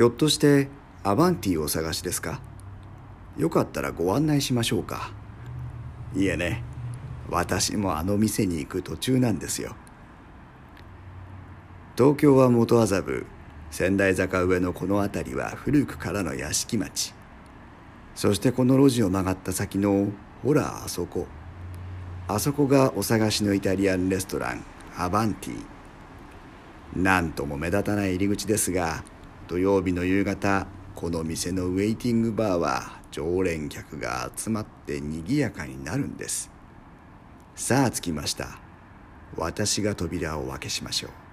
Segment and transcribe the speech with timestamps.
[0.00, 0.68] ひょっとして
[1.02, 2.40] アバンティをお探しですか？
[3.36, 5.12] よかったらご案内しましょうか。
[6.16, 6.64] いえね。
[7.28, 9.76] 私もあの店に行く途中なんですよ。
[11.98, 13.26] 東京は元麻布
[13.70, 17.12] 仙台坂上のこの辺りは古くからの屋敷町。
[18.14, 20.06] そしてこの路地を曲がった先の
[20.42, 21.26] ほらあそこ。
[22.26, 24.64] あそこがお探しのイタリアンレストラン
[24.96, 25.62] アバンティ
[26.96, 29.04] なんとも目立たない入り口ですが
[29.50, 36.52] 土曜日の夕方この店のウェイティングバーは常連客が集まって賑やかになるんです。
[37.56, 38.60] さあ着きました。
[39.36, 41.29] 私が扉を開けしましょう。